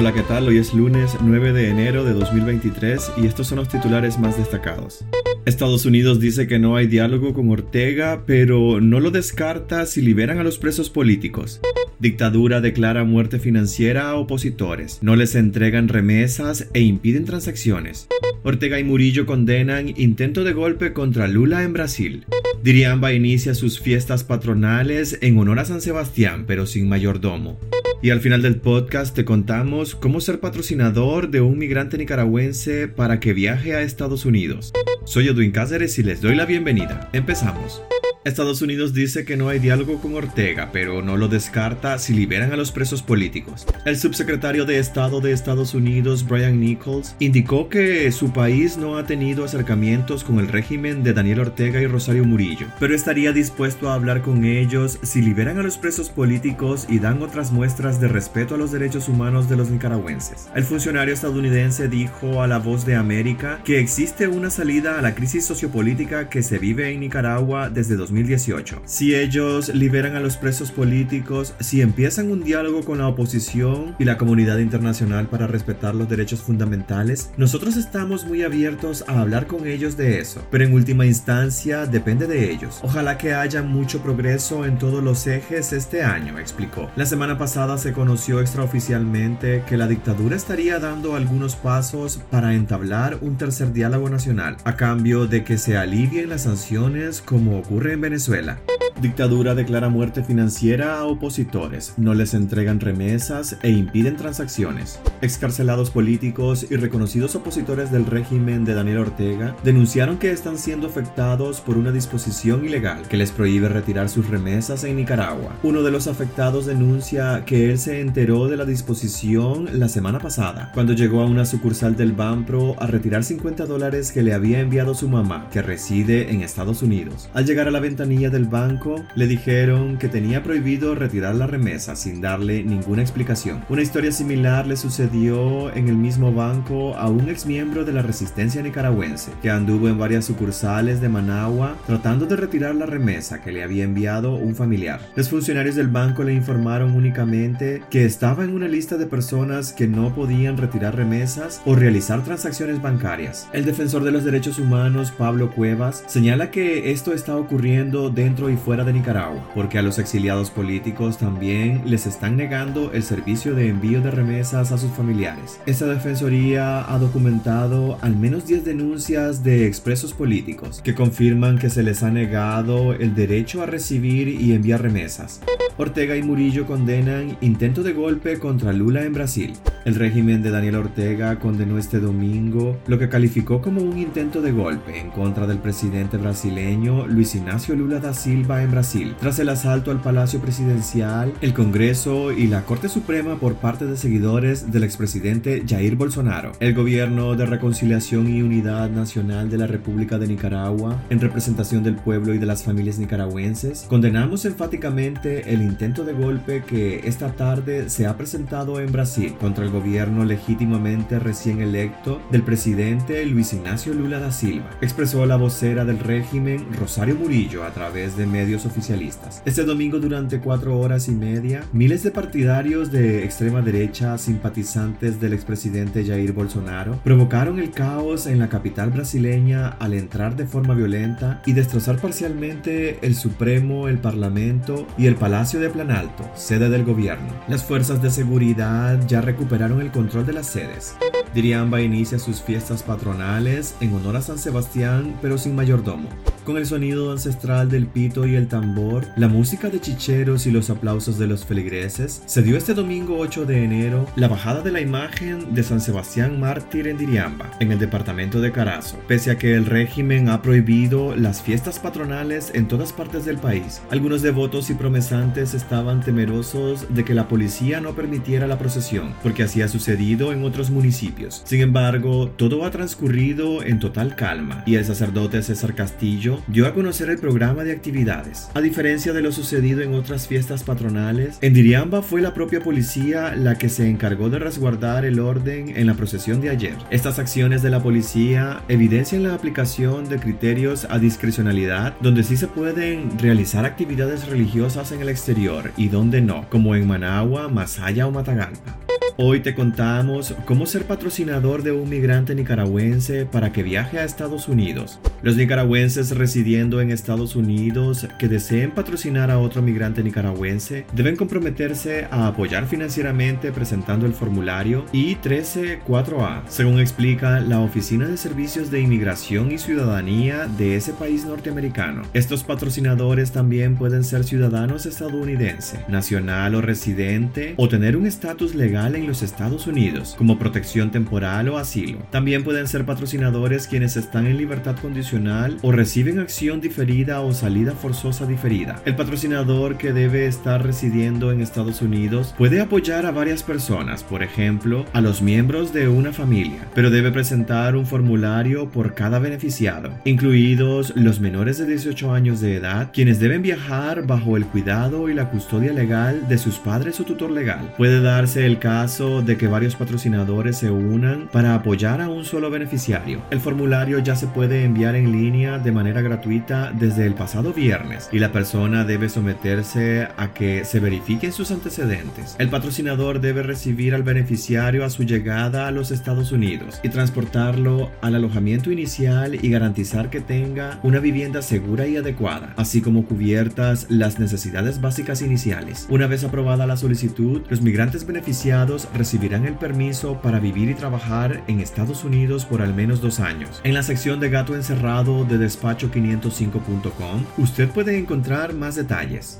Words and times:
Hola, 0.00 0.14
¿qué 0.14 0.22
tal? 0.22 0.48
Hoy 0.48 0.56
es 0.56 0.72
lunes 0.72 1.14
9 1.20 1.52
de 1.52 1.68
enero 1.68 2.04
de 2.04 2.14
2023 2.14 3.12
y 3.18 3.26
estos 3.26 3.48
son 3.48 3.58
los 3.58 3.68
titulares 3.68 4.18
más 4.18 4.38
destacados. 4.38 5.04
Estados 5.44 5.84
Unidos 5.84 6.18
dice 6.20 6.46
que 6.46 6.58
no 6.58 6.76
hay 6.76 6.86
diálogo 6.86 7.34
con 7.34 7.50
Ortega, 7.50 8.22
pero 8.24 8.80
no 8.80 8.98
lo 8.98 9.10
descarta 9.10 9.84
si 9.84 10.00
liberan 10.00 10.38
a 10.38 10.42
los 10.42 10.56
presos 10.56 10.88
políticos. 10.88 11.60
Dictadura 11.98 12.62
declara 12.62 13.04
muerte 13.04 13.38
financiera 13.38 14.08
a 14.08 14.14
opositores. 14.14 15.00
No 15.02 15.16
les 15.16 15.34
entregan 15.34 15.88
remesas 15.88 16.70
e 16.72 16.80
impiden 16.80 17.26
transacciones. 17.26 18.08
Ortega 18.42 18.80
y 18.80 18.84
Murillo 18.84 19.26
condenan 19.26 19.92
intento 19.98 20.44
de 20.44 20.54
golpe 20.54 20.94
contra 20.94 21.28
Lula 21.28 21.62
en 21.62 21.74
Brasil. 21.74 22.24
Diriamba 22.62 23.14
inicia 23.14 23.54
sus 23.54 23.80
fiestas 23.80 24.22
patronales 24.22 25.18
en 25.22 25.38
honor 25.38 25.60
a 25.60 25.64
San 25.64 25.80
Sebastián, 25.80 26.44
pero 26.46 26.66
sin 26.66 26.90
mayordomo. 26.90 27.58
Y 28.02 28.10
al 28.10 28.20
final 28.20 28.42
del 28.42 28.56
podcast 28.56 29.14
te 29.14 29.24
contamos 29.24 29.94
cómo 29.94 30.20
ser 30.20 30.40
patrocinador 30.40 31.30
de 31.30 31.40
un 31.40 31.56
migrante 31.56 31.96
nicaragüense 31.96 32.88
para 32.88 33.18
que 33.18 33.32
viaje 33.32 33.74
a 33.74 33.80
Estados 33.80 34.26
Unidos. 34.26 34.72
Soy 35.04 35.28
Edwin 35.28 35.52
Cáceres 35.52 35.98
y 35.98 36.02
les 36.02 36.20
doy 36.20 36.34
la 36.34 36.44
bienvenida. 36.44 37.08
Empezamos. 37.14 37.82
Estados 38.22 38.60
Unidos 38.60 38.92
dice 38.92 39.24
que 39.24 39.38
no 39.38 39.48
hay 39.48 39.60
diálogo 39.60 39.98
con 39.98 40.14
Ortega, 40.14 40.68
pero 40.74 41.00
no 41.00 41.16
lo 41.16 41.28
descarta 41.28 41.98
si 41.98 42.12
liberan 42.12 42.52
a 42.52 42.56
los 42.56 42.70
presos 42.70 43.00
políticos. 43.00 43.66
El 43.86 43.96
subsecretario 43.96 44.66
de 44.66 44.78
Estado 44.78 45.22
de 45.22 45.32
Estados 45.32 45.72
Unidos, 45.72 46.28
Brian 46.28 46.60
Nichols, 46.60 47.16
indicó 47.18 47.70
que 47.70 48.12
su 48.12 48.30
país 48.30 48.76
no 48.76 48.98
ha 48.98 49.06
tenido 49.06 49.42
acercamientos 49.42 50.22
con 50.22 50.38
el 50.38 50.48
régimen 50.48 51.02
de 51.02 51.14
Daniel 51.14 51.40
Ortega 51.40 51.80
y 51.80 51.86
Rosario 51.86 52.26
Murillo, 52.26 52.66
pero 52.78 52.94
estaría 52.94 53.32
dispuesto 53.32 53.88
a 53.88 53.94
hablar 53.94 54.20
con 54.20 54.44
ellos 54.44 54.98
si 55.02 55.22
liberan 55.22 55.58
a 55.58 55.62
los 55.62 55.78
presos 55.78 56.10
políticos 56.10 56.86
y 56.90 56.98
dan 56.98 57.22
otras 57.22 57.52
muestras 57.52 58.02
de 58.02 58.08
respeto 58.08 58.54
a 58.54 58.58
los 58.58 58.70
derechos 58.70 59.08
humanos 59.08 59.48
de 59.48 59.56
los 59.56 59.70
nicaragüenses. 59.70 60.50
El 60.54 60.64
funcionario 60.64 61.14
estadounidense 61.14 61.88
dijo 61.88 62.42
a 62.42 62.46
La 62.46 62.58
Voz 62.58 62.84
de 62.84 62.96
América 62.96 63.62
que 63.64 63.80
existe 63.80 64.28
una 64.28 64.50
salida 64.50 64.98
a 64.98 65.02
la 65.02 65.14
crisis 65.14 65.46
sociopolítica 65.46 66.28
que 66.28 66.42
se 66.42 66.58
vive 66.58 66.90
en 66.90 67.00
Nicaragua 67.00 67.70
desde 67.70 67.96
2018. 68.10 68.82
Si 68.84 69.14
ellos 69.14 69.72
liberan 69.74 70.16
a 70.16 70.20
los 70.20 70.36
presos 70.36 70.70
políticos, 70.72 71.54
si 71.60 71.80
empiezan 71.80 72.30
un 72.30 72.42
diálogo 72.42 72.84
con 72.84 72.98
la 72.98 73.06
oposición 73.06 73.94
y 73.98 74.04
la 74.04 74.18
comunidad 74.18 74.58
internacional 74.58 75.28
para 75.28 75.46
respetar 75.46 75.94
los 75.94 76.08
derechos 76.08 76.40
fundamentales, 76.40 77.30
nosotros 77.36 77.76
estamos 77.76 78.26
muy 78.26 78.42
abiertos 78.42 79.04
a 79.06 79.20
hablar 79.20 79.46
con 79.46 79.66
ellos 79.66 79.96
de 79.96 80.18
eso, 80.18 80.44
pero 80.50 80.64
en 80.64 80.72
última 80.72 81.06
instancia 81.06 81.86
depende 81.86 82.26
de 82.26 82.50
ellos. 82.50 82.80
Ojalá 82.82 83.16
que 83.16 83.32
haya 83.32 83.62
mucho 83.62 84.02
progreso 84.02 84.66
en 84.66 84.78
todos 84.78 85.02
los 85.02 85.26
ejes 85.26 85.72
este 85.72 86.02
año, 86.02 86.38
explicó. 86.38 86.90
La 86.96 87.06
semana 87.06 87.38
pasada 87.38 87.78
se 87.78 87.92
conoció 87.92 88.40
extraoficialmente 88.40 89.62
que 89.68 89.76
la 89.76 89.86
dictadura 89.86 90.36
estaría 90.36 90.78
dando 90.78 91.14
algunos 91.14 91.54
pasos 91.54 92.20
para 92.30 92.54
entablar 92.54 93.18
un 93.20 93.36
tercer 93.36 93.72
diálogo 93.72 94.10
nacional, 94.10 94.56
a 94.64 94.76
cambio 94.76 95.26
de 95.26 95.44
que 95.44 95.58
se 95.58 95.76
alivien 95.76 96.28
las 96.28 96.42
sanciones 96.42 97.20
como 97.20 97.58
ocurre 97.58 97.92
en 97.92 97.99
Venezuela. 98.00 98.58
Dictadura 99.00 99.54
declara 99.54 99.88
muerte 99.88 100.22
financiera 100.22 100.98
a 100.98 101.06
opositores, 101.06 101.94
no 101.96 102.12
les 102.12 102.34
entregan 102.34 102.80
remesas 102.80 103.56
e 103.62 103.70
impiden 103.70 104.16
transacciones. 104.16 105.00
Excarcelados 105.22 105.90
políticos 105.90 106.66
y 106.70 106.76
reconocidos 106.76 107.34
opositores 107.34 107.90
del 107.90 108.04
régimen 108.04 108.66
de 108.66 108.74
Daniel 108.74 108.98
Ortega 108.98 109.56
denunciaron 109.64 110.18
que 110.18 110.32
están 110.32 110.58
siendo 110.58 110.86
afectados 110.86 111.62
por 111.62 111.78
una 111.78 111.92
disposición 111.92 112.66
ilegal 112.66 113.08
que 113.08 113.16
les 113.16 113.32
prohíbe 113.32 113.70
retirar 113.70 114.10
sus 114.10 114.28
remesas 114.28 114.84
en 114.84 114.96
Nicaragua. 114.96 115.56
Uno 115.62 115.82
de 115.82 115.90
los 115.90 116.06
afectados 116.06 116.66
denuncia 116.66 117.44
que 117.46 117.70
él 117.70 117.78
se 117.78 118.00
enteró 118.02 118.48
de 118.48 118.58
la 118.58 118.66
disposición 118.66 119.80
la 119.80 119.88
semana 119.88 120.18
pasada, 120.18 120.72
cuando 120.74 120.92
llegó 120.92 121.22
a 121.22 121.26
una 121.26 121.46
sucursal 121.46 121.96
del 121.96 122.12
Banpro 122.12 122.76
a 122.78 122.86
retirar 122.86 123.24
50 123.24 123.64
dólares 123.64 124.12
que 124.12 124.22
le 124.22 124.34
había 124.34 124.60
enviado 124.60 124.94
su 124.94 125.08
mamá, 125.08 125.48
que 125.50 125.62
reside 125.62 126.30
en 126.30 126.42
Estados 126.42 126.82
Unidos. 126.82 127.30
Al 127.32 127.46
llegar 127.46 127.66
a 127.66 127.70
la 127.70 127.80
ventanilla 127.80 128.28
del 128.28 128.44
banco, 128.44 128.89
le 129.14 129.26
dijeron 129.26 129.98
que 129.98 130.08
tenía 130.08 130.42
prohibido 130.42 130.94
retirar 130.94 131.34
la 131.34 131.46
remesa 131.46 131.96
sin 131.96 132.20
darle 132.20 132.62
ninguna 132.62 133.02
explicación. 133.02 133.64
Una 133.68 133.82
historia 133.82 134.12
similar 134.12 134.66
le 134.66 134.76
sucedió 134.76 135.74
en 135.74 135.88
el 135.88 135.96
mismo 135.96 136.32
banco 136.32 136.94
a 136.96 137.08
un 137.08 137.28
exmiembro 137.28 137.84
de 137.84 137.92
la 137.92 138.02
resistencia 138.02 138.62
nicaragüense 138.62 139.32
que 139.42 139.50
anduvo 139.50 139.88
en 139.88 139.98
varias 139.98 140.24
sucursales 140.24 141.00
de 141.00 141.08
Managua 141.08 141.76
tratando 141.86 142.26
de 142.26 142.36
retirar 142.36 142.74
la 142.74 142.86
remesa 142.86 143.42
que 143.42 143.52
le 143.52 143.62
había 143.62 143.84
enviado 143.84 144.34
un 144.34 144.54
familiar. 144.54 145.00
Los 145.16 145.28
funcionarios 145.28 145.74
del 145.74 145.88
banco 145.88 146.24
le 146.24 146.34
informaron 146.34 146.94
únicamente 146.94 147.82
que 147.90 148.04
estaba 148.04 148.44
en 148.44 148.54
una 148.54 148.68
lista 148.68 148.96
de 148.96 149.06
personas 149.06 149.72
que 149.72 149.86
no 149.86 150.14
podían 150.14 150.56
retirar 150.56 150.96
remesas 150.96 151.60
o 151.64 151.74
realizar 151.74 152.22
transacciones 152.24 152.80
bancarias. 152.82 153.48
El 153.52 153.64
defensor 153.64 154.04
de 154.04 154.12
los 154.12 154.24
derechos 154.24 154.58
humanos, 154.58 155.12
Pablo 155.16 155.50
Cuevas, 155.50 156.04
señala 156.06 156.50
que 156.50 156.90
esto 156.92 157.12
está 157.12 157.36
ocurriendo 157.36 158.10
dentro 158.10 158.50
y 158.50 158.56
fuera 158.56 158.79
de 158.84 158.92
Nicaragua, 158.92 159.48
porque 159.54 159.78
a 159.78 159.82
los 159.82 159.98
exiliados 159.98 160.50
políticos 160.50 161.18
también 161.18 161.82
les 161.84 162.06
están 162.06 162.36
negando 162.36 162.92
el 162.92 163.02
servicio 163.02 163.54
de 163.54 163.68
envío 163.68 164.00
de 164.00 164.10
remesas 164.10 164.72
a 164.72 164.78
sus 164.78 164.90
familiares. 164.90 165.60
Esta 165.66 165.86
defensoría 165.86 166.92
ha 166.92 166.98
documentado 166.98 167.98
al 168.00 168.16
menos 168.16 168.46
10 168.46 168.64
denuncias 168.64 169.42
de 169.42 169.66
expresos 169.66 170.12
políticos 170.12 170.80
que 170.82 170.94
confirman 170.94 171.58
que 171.58 171.70
se 171.70 171.82
les 171.82 172.02
ha 172.02 172.10
negado 172.10 172.92
el 172.92 173.14
derecho 173.14 173.62
a 173.62 173.66
recibir 173.66 174.28
y 174.28 174.52
enviar 174.52 174.82
remesas. 174.82 175.40
Ortega 175.80 176.14
y 176.14 176.22
Murillo 176.22 176.66
condenan 176.66 177.38
intento 177.40 177.82
de 177.82 177.94
golpe 177.94 178.38
contra 178.38 178.70
Lula 178.70 179.02
en 179.04 179.14
Brasil. 179.14 179.54
El 179.86 179.94
régimen 179.94 180.42
de 180.42 180.50
Daniel 180.50 180.74
Ortega 180.74 181.38
condenó 181.38 181.78
este 181.78 182.00
domingo 182.00 182.78
lo 182.86 182.98
que 182.98 183.08
calificó 183.08 183.62
como 183.62 183.80
un 183.80 183.98
intento 183.98 184.42
de 184.42 184.52
golpe 184.52 185.00
en 185.00 185.08
contra 185.10 185.46
del 185.46 185.56
presidente 185.56 186.18
brasileño 186.18 187.06
Luis 187.06 187.34
Ignacio 187.34 187.74
Lula 187.74 187.98
da 187.98 188.12
Silva 188.12 188.62
en 188.62 188.72
Brasil, 188.72 189.14
tras 189.18 189.38
el 189.38 189.48
asalto 189.48 189.90
al 189.90 190.02
Palacio 190.02 190.38
Presidencial, 190.40 191.32
el 191.40 191.54
Congreso 191.54 192.30
y 192.30 192.46
la 192.46 192.66
Corte 192.66 192.90
Suprema 192.90 193.36
por 193.36 193.54
parte 193.54 193.86
de 193.86 193.96
seguidores 193.96 194.70
del 194.70 194.84
expresidente 194.84 195.64
Jair 195.66 195.96
Bolsonaro. 195.96 196.52
El 196.60 196.74
Gobierno 196.74 197.36
de 197.36 197.46
Reconciliación 197.46 198.28
y 198.28 198.42
Unidad 198.42 198.90
Nacional 198.90 199.48
de 199.48 199.56
la 199.56 199.66
República 199.66 200.18
de 200.18 200.28
Nicaragua, 200.28 201.02
en 201.08 201.20
representación 201.20 201.82
del 201.82 201.96
pueblo 201.96 202.34
y 202.34 202.38
de 202.38 202.44
las 202.44 202.64
familias 202.64 202.98
nicaragüenses, 202.98 203.86
condenamos 203.88 204.44
enfáticamente 204.44 205.54
el 205.54 205.69
intento 205.70 206.04
de 206.04 206.12
golpe 206.12 206.64
que 206.66 207.00
esta 207.04 207.32
tarde 207.32 207.88
se 207.88 208.06
ha 208.06 208.16
presentado 208.16 208.80
en 208.80 208.90
Brasil 208.90 209.34
contra 209.40 209.64
el 209.64 209.70
gobierno 209.70 210.24
legítimamente 210.24 211.18
recién 211.18 211.60
electo 211.60 212.20
del 212.30 212.42
presidente 212.42 213.24
Luis 213.24 213.52
Ignacio 213.52 213.94
Lula 213.94 214.18
da 214.18 214.32
Silva, 214.32 214.68
expresó 214.80 215.24
la 215.26 215.36
vocera 215.36 215.84
del 215.84 216.00
régimen 216.00 216.66
Rosario 216.78 217.14
Murillo 217.14 217.64
a 217.64 217.70
través 217.70 218.16
de 218.16 218.26
medios 218.26 218.66
oficialistas. 218.66 219.42
Este 219.44 219.64
domingo 219.64 220.00
durante 220.00 220.40
cuatro 220.40 220.78
horas 220.78 221.08
y 221.08 221.12
media, 221.12 221.62
miles 221.72 222.02
de 222.02 222.10
partidarios 222.10 222.90
de 222.90 223.24
extrema 223.24 223.62
derecha, 223.62 224.18
simpatizantes 224.18 225.20
del 225.20 225.32
expresidente 225.32 226.04
Jair 226.04 226.32
Bolsonaro, 226.32 226.98
provocaron 227.04 227.60
el 227.60 227.70
caos 227.70 228.26
en 228.26 228.40
la 228.40 228.48
capital 228.48 228.90
brasileña 228.90 229.68
al 229.68 229.94
entrar 229.94 230.34
de 230.34 230.46
forma 230.46 230.74
violenta 230.74 231.42
y 231.46 231.52
destrozar 231.52 231.98
parcialmente 231.98 232.98
el 233.02 233.14
Supremo, 233.14 233.86
el 233.86 233.98
Parlamento 233.98 234.86
y 234.98 235.06
el 235.06 235.14
Palacio 235.14 235.59
de 235.60 235.70
Planalto, 235.70 236.28
sede 236.34 236.68
del 236.68 236.84
gobierno. 236.84 237.28
Las 237.46 237.64
fuerzas 237.64 238.02
de 238.02 238.10
seguridad 238.10 238.98
ya 239.06 239.20
recuperaron 239.20 239.80
el 239.80 239.90
control 239.90 240.26
de 240.26 240.32
las 240.32 240.46
sedes. 240.46 240.96
Diriamba 241.34 241.80
inicia 241.80 242.18
sus 242.18 242.42
fiestas 242.42 242.82
patronales 242.82 243.76
en 243.80 243.94
honor 243.94 244.16
a 244.16 244.22
San 244.22 244.38
Sebastián, 244.38 245.16
pero 245.22 245.38
sin 245.38 245.54
mayordomo. 245.54 246.08
Con 246.50 246.58
el 246.58 246.66
sonido 246.66 247.12
ancestral 247.12 247.70
del 247.70 247.86
pito 247.86 248.26
y 248.26 248.34
el 248.34 248.48
tambor, 248.48 249.06
la 249.14 249.28
música 249.28 249.70
de 249.70 249.80
chicheros 249.80 250.48
y 250.48 250.50
los 250.50 250.68
aplausos 250.68 251.16
de 251.16 251.28
los 251.28 251.44
feligreses, 251.44 252.24
se 252.26 252.42
dio 252.42 252.56
este 252.56 252.74
domingo 252.74 253.18
8 253.18 253.46
de 253.46 253.62
enero 253.62 254.04
la 254.16 254.26
bajada 254.26 254.60
de 254.60 254.72
la 254.72 254.80
imagen 254.80 255.54
de 255.54 255.62
San 255.62 255.80
Sebastián 255.80 256.40
mártir 256.40 256.88
en 256.88 256.98
Diriamba, 256.98 257.52
en 257.60 257.70
el 257.70 257.78
departamento 257.78 258.40
de 258.40 258.50
Carazo. 258.50 258.98
Pese 259.06 259.30
a 259.30 259.38
que 259.38 259.54
el 259.54 259.64
régimen 259.64 260.28
ha 260.28 260.42
prohibido 260.42 261.14
las 261.14 261.40
fiestas 261.40 261.78
patronales 261.78 262.50
en 262.52 262.66
todas 262.66 262.92
partes 262.92 263.24
del 263.24 263.38
país, 263.38 263.80
algunos 263.92 264.20
devotos 264.20 264.70
y 264.70 264.74
promesantes 264.74 265.54
estaban 265.54 266.00
temerosos 266.00 266.92
de 266.92 267.04
que 267.04 267.14
la 267.14 267.28
policía 267.28 267.80
no 267.80 267.94
permitiera 267.94 268.48
la 268.48 268.58
procesión, 268.58 269.14
porque 269.22 269.44
así 269.44 269.62
ha 269.62 269.68
sucedido 269.68 270.32
en 270.32 270.42
otros 270.42 270.70
municipios. 270.70 271.42
Sin 271.44 271.60
embargo, 271.60 272.28
todo 272.28 272.64
ha 272.64 272.72
transcurrido 272.72 273.62
en 273.62 273.78
total 273.78 274.16
calma 274.16 274.64
y 274.66 274.74
el 274.74 274.84
sacerdote 274.84 275.44
César 275.44 275.76
Castillo 275.76 276.39
dio 276.46 276.66
a 276.66 276.74
conocer 276.74 277.10
el 277.10 277.18
programa 277.18 277.64
de 277.64 277.72
actividades. 277.72 278.48
A 278.54 278.60
diferencia 278.60 279.12
de 279.12 279.22
lo 279.22 279.32
sucedido 279.32 279.80
en 279.80 279.94
otras 279.94 280.26
fiestas 280.26 280.62
patronales, 280.62 281.38
en 281.40 281.54
Diriamba 281.54 282.02
fue 282.02 282.20
la 282.20 282.34
propia 282.34 282.60
policía 282.60 283.34
la 283.36 283.56
que 283.56 283.68
se 283.68 283.88
encargó 283.88 284.30
de 284.30 284.38
resguardar 284.38 285.04
el 285.04 285.20
orden 285.20 285.72
en 285.76 285.86
la 285.86 285.94
procesión 285.94 286.40
de 286.40 286.50
ayer. 286.50 286.76
Estas 286.90 287.18
acciones 287.18 287.62
de 287.62 287.70
la 287.70 287.82
policía 287.82 288.62
evidencian 288.68 289.22
la 289.22 289.34
aplicación 289.34 290.08
de 290.08 290.18
criterios 290.18 290.86
a 290.90 290.98
discrecionalidad 290.98 291.94
donde 292.00 292.22
sí 292.22 292.36
se 292.36 292.46
pueden 292.46 293.18
realizar 293.18 293.64
actividades 293.64 294.26
religiosas 294.28 294.92
en 294.92 295.00
el 295.00 295.08
exterior 295.08 295.72
y 295.76 295.88
donde 295.88 296.20
no, 296.20 296.48
como 296.48 296.74
en 296.74 296.86
Managua, 296.86 297.48
Masaya 297.48 298.06
o 298.06 298.10
Matagalpa. 298.10 298.78
Hoy 299.22 299.40
te 299.40 299.54
contamos 299.54 300.34
cómo 300.46 300.64
ser 300.64 300.86
patrocinador 300.86 301.62
de 301.62 301.72
un 301.72 301.90
migrante 301.90 302.34
nicaragüense 302.34 303.26
para 303.26 303.52
que 303.52 303.62
viaje 303.62 303.98
a 303.98 304.04
Estados 304.04 304.48
Unidos. 304.48 304.98
Los 305.20 305.36
nicaragüenses 305.36 306.16
residiendo 306.16 306.80
en 306.80 306.90
Estados 306.90 307.36
Unidos 307.36 308.08
que 308.18 308.28
deseen 308.28 308.70
patrocinar 308.70 309.30
a 309.30 309.38
otro 309.38 309.60
migrante 309.60 310.02
nicaragüense 310.02 310.86
deben 310.94 311.16
comprometerse 311.16 312.06
a 312.10 312.28
apoyar 312.28 312.66
financieramente 312.66 313.52
presentando 313.52 314.06
el 314.06 314.14
formulario 314.14 314.86
I-134A, 314.94 316.44
según 316.48 316.80
explica 316.80 317.40
la 317.40 317.60
Oficina 317.60 318.08
de 318.08 318.16
Servicios 318.16 318.70
de 318.70 318.80
Inmigración 318.80 319.52
y 319.52 319.58
Ciudadanía 319.58 320.46
de 320.46 320.76
ese 320.76 320.94
país 320.94 321.26
norteamericano. 321.26 322.04
Estos 322.14 322.42
patrocinadores 322.42 323.32
también 323.32 323.76
pueden 323.76 324.02
ser 324.02 324.24
ciudadanos 324.24 324.86
estadounidenses, 324.86 325.86
nacional 325.90 326.54
o 326.54 326.62
residente, 326.62 327.52
o 327.58 327.68
tener 327.68 327.98
un 327.98 328.06
estatus 328.06 328.54
legal 328.54 328.96
en 328.96 329.09
los 329.10 329.22
Estados 329.22 329.66
Unidos, 329.66 330.14
como 330.16 330.38
protección 330.38 330.92
temporal 330.92 331.48
o 331.48 331.58
asilo. 331.58 331.98
También 332.10 332.44
pueden 332.44 332.68
ser 332.68 332.86
patrocinadores 332.86 333.66
quienes 333.66 333.96
están 333.96 334.26
en 334.26 334.36
libertad 334.36 334.76
condicional 334.80 335.58
o 335.62 335.72
reciben 335.72 336.20
acción 336.20 336.60
diferida 336.60 337.20
o 337.20 337.32
salida 337.32 337.72
forzosa 337.72 338.24
diferida. 338.24 338.80
El 338.84 338.94
patrocinador 338.94 339.78
que 339.78 339.92
debe 339.92 340.26
estar 340.26 340.64
residiendo 340.64 341.32
en 341.32 341.40
Estados 341.40 341.82
Unidos 341.82 342.34
puede 342.38 342.60
apoyar 342.60 343.04
a 343.04 343.10
varias 343.10 343.42
personas, 343.42 344.04
por 344.04 344.22
ejemplo, 344.22 344.86
a 344.92 345.00
los 345.00 345.22
miembros 345.22 345.72
de 345.72 345.88
una 345.88 346.12
familia, 346.12 346.68
pero 346.72 346.90
debe 346.90 347.10
presentar 347.10 347.74
un 347.74 347.86
formulario 347.86 348.70
por 348.70 348.94
cada 348.94 349.18
beneficiado, 349.18 349.90
incluidos 350.04 350.92
los 350.94 351.18
menores 351.18 351.58
de 351.58 351.66
18 351.66 352.12
años 352.12 352.40
de 352.40 352.54
edad, 352.54 352.90
quienes 352.92 353.18
deben 353.18 353.42
viajar 353.42 354.06
bajo 354.06 354.36
el 354.36 354.46
cuidado 354.46 355.08
y 355.08 355.14
la 355.14 355.30
custodia 355.30 355.72
legal 355.72 356.28
de 356.28 356.38
sus 356.38 356.58
padres 356.58 357.00
o 357.00 357.04
tutor 357.04 357.32
legal. 357.32 357.74
Puede 357.76 358.00
darse 358.00 358.46
el 358.46 358.60
caso 358.60 358.89
de 358.90 359.36
que 359.36 359.46
varios 359.46 359.76
patrocinadores 359.76 360.56
se 360.56 360.68
unan 360.68 361.28
para 361.30 361.54
apoyar 361.54 362.00
a 362.00 362.08
un 362.08 362.24
solo 362.24 362.50
beneficiario. 362.50 363.22
El 363.30 363.38
formulario 363.38 364.00
ya 364.00 364.16
se 364.16 364.26
puede 364.26 364.64
enviar 364.64 364.96
en 364.96 365.12
línea 365.12 365.60
de 365.60 365.70
manera 365.70 366.00
gratuita 366.00 366.72
desde 366.72 367.06
el 367.06 367.14
pasado 367.14 367.52
viernes 367.52 368.08
y 368.10 368.18
la 368.18 368.32
persona 368.32 368.84
debe 368.84 369.08
someterse 369.08 370.08
a 370.16 370.34
que 370.34 370.64
se 370.64 370.80
verifiquen 370.80 371.32
sus 371.32 371.52
antecedentes. 371.52 372.34
El 372.40 372.48
patrocinador 372.48 373.20
debe 373.20 373.44
recibir 373.44 373.94
al 373.94 374.02
beneficiario 374.02 374.84
a 374.84 374.90
su 374.90 375.04
llegada 375.04 375.68
a 375.68 375.70
los 375.70 375.92
Estados 375.92 376.32
Unidos 376.32 376.80
y 376.82 376.88
transportarlo 376.88 377.92
al 378.02 378.16
alojamiento 378.16 378.72
inicial 378.72 379.36
y 379.40 379.50
garantizar 379.50 380.10
que 380.10 380.20
tenga 380.20 380.80
una 380.82 380.98
vivienda 380.98 381.42
segura 381.42 381.86
y 381.86 381.96
adecuada, 381.96 382.54
así 382.56 382.80
como 382.80 383.04
cubiertas 383.04 383.86
las 383.88 384.18
necesidades 384.18 384.80
básicas 384.80 385.22
iniciales. 385.22 385.86
Una 385.90 386.08
vez 386.08 386.24
aprobada 386.24 386.66
la 386.66 386.76
solicitud, 386.76 387.42
los 387.48 387.62
migrantes 387.62 388.04
beneficiados 388.04 388.79
recibirán 388.94 389.46
el 389.46 389.54
permiso 389.54 390.20
para 390.20 390.40
vivir 390.40 390.68
y 390.68 390.74
trabajar 390.74 391.42
en 391.46 391.60
Estados 391.60 392.04
Unidos 392.04 392.44
por 392.44 392.62
al 392.62 392.74
menos 392.74 393.00
dos 393.00 393.20
años. 393.20 393.60
En 393.64 393.74
la 393.74 393.82
sección 393.82 394.20
de 394.20 394.30
gato 394.30 394.54
encerrado 394.54 395.24
de 395.24 395.38
despacho505.com, 395.38 397.24
usted 397.38 397.68
puede 397.70 397.98
encontrar 397.98 398.54
más 398.54 398.76
detalles. 398.76 399.38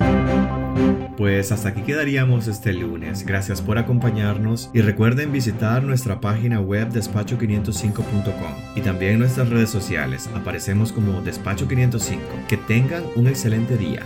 Pues 1.16 1.52
hasta 1.52 1.68
aquí 1.68 1.82
quedaríamos 1.82 2.46
este 2.46 2.72
lunes. 2.72 3.26
Gracias 3.26 3.60
por 3.60 3.76
acompañarnos 3.76 4.70
y 4.72 4.80
recuerden 4.80 5.32
visitar 5.32 5.82
nuestra 5.82 6.20
página 6.20 6.60
web 6.60 6.90
despacho505.com 6.90 8.54
y 8.74 8.80
también 8.80 9.18
nuestras 9.18 9.50
redes 9.50 9.68
sociales. 9.68 10.30
Aparecemos 10.34 10.92
como 10.92 11.22
Despacho505. 11.22 12.46
Que 12.48 12.56
tengan 12.56 13.02
un 13.16 13.26
excelente 13.26 13.76
día. 13.76 14.02